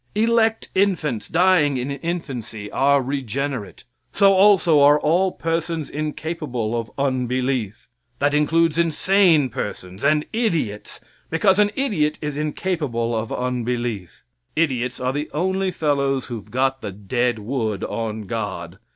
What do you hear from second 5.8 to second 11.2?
incapable of unbelief. That includes insane persons and idiots,